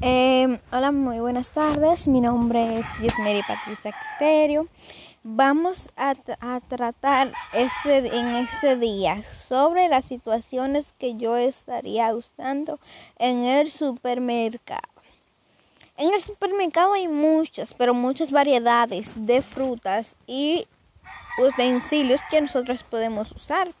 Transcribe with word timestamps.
Eh, 0.00 0.58
hola, 0.72 0.92
muy 0.92 1.18
buenas 1.18 1.50
tardes. 1.50 2.08
Mi 2.08 2.20
nombre 2.20 2.78
es 2.78 2.86
Gismeri 3.00 3.42
Patricia 3.42 3.92
Criterio. 3.92 4.68
Vamos 5.22 5.88
a, 5.96 6.14
a, 6.40 6.60
tratar 6.60 7.32
este, 7.52 8.14
en 8.16 8.36
este 8.36 8.76
día 8.76 9.22
sobre 9.32 9.88
las 9.88 10.04
situaciones 10.04 10.92
que 10.98 11.16
yo 11.16 11.36
estaría 11.36 12.14
usando 12.14 12.78
en 13.18 13.44
el 13.44 13.70
supermercado. 13.70 14.82
En 15.96 16.12
el 16.12 16.20
supermercado 16.20 16.94
hay 16.94 17.08
muchas, 17.08 17.72
pero 17.72 17.94
muchas 17.94 18.30
variedades 18.30 19.12
de 19.14 19.40
frutas 19.40 20.16
y 20.26 20.66
utensilios 21.38 22.20
que 22.30 22.40
nosotros 22.40 22.82
podemos 22.82 23.32
usar 23.32 23.72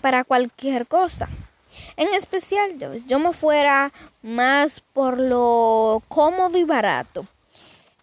para 0.00 0.22
cualquier 0.22 0.86
cosa. 0.86 1.28
En 1.96 2.12
especial 2.14 2.78
yo, 2.78 2.94
yo 2.94 3.18
me 3.18 3.32
fuera 3.32 3.92
más 4.22 4.80
por 4.92 5.18
lo 5.18 6.02
cómodo 6.08 6.58
y 6.58 6.64
barato. 6.64 7.26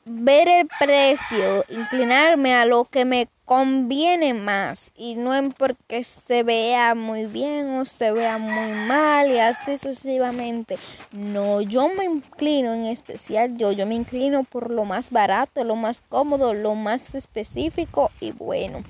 Ver 0.05 0.49
el 0.49 0.67
precio, 0.79 1.63
inclinarme 1.70 2.53
a 2.55 2.65
lo 2.65 2.84
que 2.84 3.05
me 3.05 3.29
conviene 3.45 4.34
más 4.34 4.91
y 4.95 5.15
no 5.15 5.35
en 5.35 5.51
porque 5.51 6.03
se 6.03 6.43
vea 6.43 6.95
muy 6.95 7.25
bien 7.25 7.70
o 7.71 7.85
se 7.85 8.12
vea 8.12 8.38
muy 8.38 8.71
mal 8.71 9.31
y 9.31 9.39
así 9.39 9.77
sucesivamente. 9.77 10.77
No, 11.12 11.62
yo 11.62 11.90
me 11.90 12.05
inclino 12.05 12.73
en 12.73 12.85
especial 12.85 13.57
yo, 13.57 13.71
yo 13.71 13.85
me 13.85 13.95
inclino 13.95 14.43
por 14.43 14.71
lo 14.71 14.85
más 14.85 15.09
barato, 15.09 15.63
lo 15.63 15.76
más 15.76 16.03
cómodo, 16.07 16.53
lo 16.53 16.76
más 16.76 17.15
específico 17.15 18.12
y 18.20 18.31
bueno. 18.31 18.84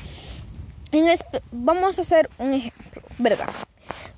En 0.92 1.08
vamos 1.52 1.98
a 1.98 2.02
hacer 2.02 2.30
un 2.38 2.54
ejemplo, 2.54 3.02
¿verdad? 3.18 3.50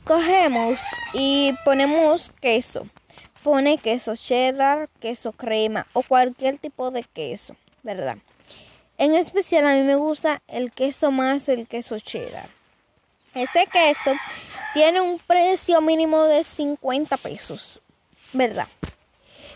Cogemos 0.05 0.79
y 1.13 1.55
ponemos 1.65 2.31
queso. 2.39 2.87
Pone 3.41 3.79
queso 3.79 4.15
cheddar, 4.15 4.87
queso 4.99 5.31
crema 5.31 5.87
o 5.93 6.03
cualquier 6.03 6.59
tipo 6.59 6.91
de 6.91 7.01
queso, 7.01 7.55
¿verdad? 7.81 8.17
En 8.99 9.15
especial 9.15 9.65
a 9.65 9.73
mí 9.73 9.81
me 9.81 9.95
gusta 9.95 10.43
el 10.47 10.71
queso 10.71 11.09
más 11.09 11.49
el 11.49 11.67
queso 11.67 11.97
cheddar. 11.97 12.49
Ese 13.33 13.65
queso 13.65 14.13
tiene 14.75 15.01
un 15.01 15.17
precio 15.17 15.81
mínimo 15.81 16.23
de 16.25 16.43
50 16.43 17.17
pesos, 17.17 17.81
¿verdad? 18.31 18.67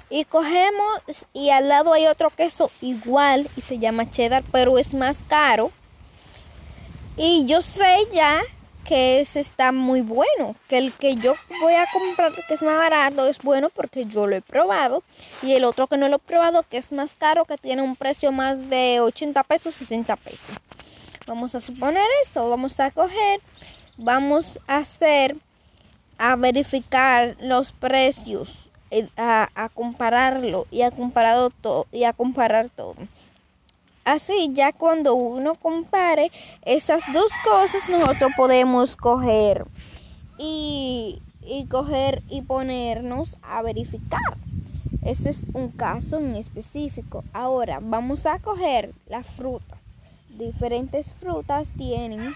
Y 0.09 0.25
cogemos 0.25 1.27
y 1.31 1.51
al 1.51 1.67
lado 1.67 1.93
hay 1.93 2.07
otro 2.07 2.31
queso 2.31 2.71
igual 2.81 3.47
y 3.55 3.61
se 3.61 3.77
llama 3.77 4.09
cheddar, 4.09 4.43
pero 4.51 4.79
es 4.79 4.95
más 4.95 5.19
caro. 5.27 5.71
Y 7.17 7.45
yo 7.45 7.61
sé 7.61 8.07
ya 8.11 8.41
que 8.89 9.19
ese 9.19 9.39
está 9.39 9.71
muy 9.71 10.01
bueno, 10.01 10.55
que 10.67 10.79
el 10.79 10.91
que 10.93 11.15
yo 11.15 11.35
voy 11.61 11.75
a 11.75 11.85
comprar 11.93 12.33
que 12.33 12.55
es 12.55 12.63
más 12.63 12.75
barato 12.75 13.27
es 13.27 13.37
bueno 13.37 13.69
porque 13.69 14.05
yo 14.05 14.25
lo 14.25 14.35
he 14.35 14.41
probado 14.41 15.03
y 15.43 15.53
el 15.53 15.63
otro 15.63 15.85
que 15.85 15.95
no 15.95 16.09
lo 16.09 16.15
he 16.15 16.19
probado 16.19 16.63
que 16.63 16.77
es 16.77 16.91
más 16.91 17.13
caro 17.13 17.45
que 17.45 17.59
tiene 17.59 17.83
un 17.83 17.95
precio 17.95 18.31
más 18.31 18.57
de 18.67 18.99
80 18.99 19.43
pesos, 19.43 19.75
60 19.75 20.15
pesos. 20.15 20.49
Vamos 21.27 21.53
a 21.53 21.59
suponer 21.59 22.03
esto, 22.23 22.49
vamos 22.49 22.79
a 22.79 22.89
coger, 22.89 23.41
vamos 23.95 24.59
a 24.65 24.77
hacer, 24.77 25.37
a 26.17 26.35
verificar 26.35 27.37
los 27.39 27.71
precios, 27.71 28.71
eh, 28.89 29.07
a, 29.17 29.49
a 29.53 29.69
compararlo 29.69 30.65
y 30.71 30.81
a, 30.81 30.89
comparado 30.89 31.51
todo, 31.51 31.85
y 31.91 32.05
a 32.05 32.13
comparar 32.13 32.71
todo. 32.71 32.95
Así 34.09 34.49
ya 34.53 34.73
cuando 34.73 35.13
uno 35.13 35.53
compare 35.53 36.31
esas 36.65 37.03
dos 37.13 37.31
cosas 37.43 37.87
nosotros 37.87 38.31
podemos 38.35 38.95
coger 38.95 39.67
y, 40.39 41.21
y 41.43 41.67
coger 41.67 42.23
y 42.27 42.41
ponernos 42.41 43.37
a 43.43 43.61
verificar. 43.61 44.19
Este 45.03 45.29
es 45.29 45.41
un 45.53 45.69
caso 45.69 46.17
en 46.17 46.35
específico. 46.35 47.23
Ahora 47.33 47.79
vamos 47.83 48.25
a 48.25 48.39
coger 48.39 48.95
las 49.07 49.27
frutas. 49.27 49.77
Diferentes 50.39 51.13
frutas 51.13 51.69
tienen 51.77 52.33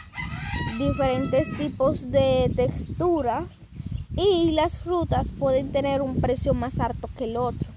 diferentes 0.77 1.47
tipos 1.57 2.11
de 2.11 2.51
texturas 2.55 3.47
y 4.15 4.51
las 4.51 4.79
frutas 4.79 5.25
pueden 5.39 5.71
tener 5.71 6.03
un 6.03 6.21
precio 6.21 6.53
más 6.53 6.79
alto 6.79 7.09
que 7.17 7.23
el 7.23 7.35
otro. 7.35 7.73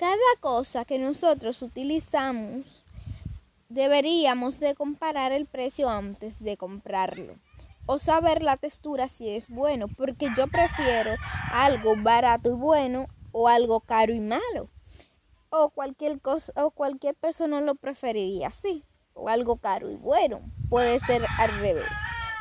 Cada 0.00 0.16
cosa 0.40 0.86
que 0.86 0.98
nosotros 0.98 1.60
utilizamos 1.60 2.64
deberíamos 3.70 4.60
de 4.60 4.74
comparar 4.74 5.32
el 5.32 5.46
precio 5.46 5.88
antes 5.88 6.42
de 6.42 6.58
comprarlo 6.58 7.36
o 7.86 7.98
saber 7.98 8.42
la 8.42 8.56
textura 8.56 9.08
si 9.08 9.28
es 9.30 9.48
bueno, 9.48 9.88
porque 9.88 10.28
yo 10.36 10.46
prefiero 10.48 11.14
algo 11.52 11.94
barato 11.96 12.50
y 12.50 12.54
bueno 12.54 13.06
o 13.32 13.48
algo 13.48 13.80
caro 13.80 14.12
y 14.12 14.20
malo. 14.20 14.68
O 15.48 15.70
cualquier 15.70 16.20
cosa 16.20 16.52
o 16.64 16.70
cualquier 16.70 17.14
persona 17.16 17.60
lo 17.60 17.74
preferiría 17.74 18.48
así, 18.48 18.84
o 19.14 19.28
algo 19.28 19.56
caro 19.56 19.90
y 19.90 19.96
bueno. 19.96 20.40
Puede 20.68 21.00
ser 21.00 21.24
al 21.38 21.50
revés. 21.60 21.86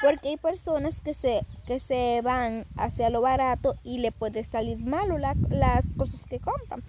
Porque 0.03 0.29
hay 0.29 0.37
personas 0.37 1.01
que 1.01 1.13
se, 1.13 1.45
que 1.65 1.79
se 1.79 2.21
van 2.23 2.65
hacia 2.77 3.09
lo 3.09 3.21
barato 3.21 3.75
y 3.83 3.97
le 3.97 4.11
puede 4.11 4.43
salir 4.43 4.77
malo 4.77 5.17
la, 5.17 5.35
las 5.49 5.85
cosas 5.97 6.25
que 6.25 6.39
compran. 6.39 6.83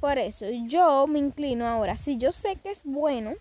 Por 0.00 0.18
eso 0.18 0.46
yo 0.66 1.06
me 1.06 1.18
inclino 1.18 1.66
ahora. 1.66 1.96
Si 1.96 2.16
yo 2.16 2.32
sé 2.32 2.56
que 2.56 2.70
es 2.70 2.80
bueno, 2.84 3.34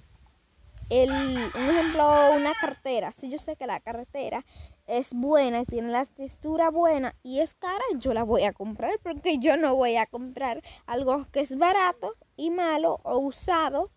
el, 0.89 1.11
un 1.11 1.69
ejemplo, 1.69 2.31
una 2.35 2.53
cartera. 2.59 3.11
Si 3.11 3.29
yo 3.29 3.37
sé 3.37 3.55
que 3.55 3.67
la 3.67 3.79
cartera 3.79 4.45
es 4.87 5.13
buena, 5.13 5.65
tiene 5.65 5.89
la 5.89 6.05
textura 6.05 6.69
buena 6.69 7.15
y 7.23 7.39
es 7.39 7.53
cara, 7.55 7.83
yo 7.97 8.13
la 8.13 8.23
voy 8.23 8.43
a 8.43 8.53
comprar 8.53 8.99
porque 9.01 9.37
yo 9.39 9.57
no 9.57 9.75
voy 9.75 9.95
a 9.97 10.05
comprar 10.05 10.61
algo 10.85 11.25
que 11.31 11.41
es 11.41 11.57
barato 11.57 12.15
y 12.37 12.51
malo 12.51 12.99
o 13.03 13.17
usado 13.17 13.89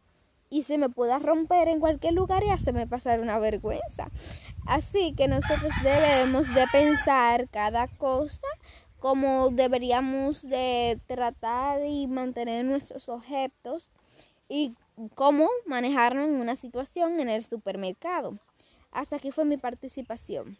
y 0.50 0.62
se 0.62 0.78
me 0.78 0.88
pueda 0.88 1.18
romper 1.18 1.68
en 1.68 1.80
cualquier 1.80 2.14
lugar 2.14 2.42
y 2.42 2.50
hacerme 2.50 2.86
pasar 2.86 3.20
una 3.20 3.38
vergüenza. 3.38 4.08
Así 4.66 5.14
que 5.14 5.28
nosotros 5.28 5.72
debemos 5.82 6.52
de 6.54 6.66
pensar 6.72 7.48
cada 7.50 7.88
cosa 7.88 8.46
cómo 8.98 9.50
deberíamos 9.50 10.42
de 10.42 11.00
tratar 11.06 11.84
y 11.86 12.06
mantener 12.06 12.64
nuestros 12.64 13.08
objetos 13.08 13.90
y 14.48 14.74
cómo 15.14 15.48
manejarnos 15.66 16.28
en 16.28 16.40
una 16.40 16.56
situación 16.56 17.20
en 17.20 17.28
el 17.28 17.44
supermercado. 17.44 18.38
Hasta 18.90 19.16
aquí 19.16 19.30
fue 19.30 19.44
mi 19.44 19.56
participación. 19.56 20.58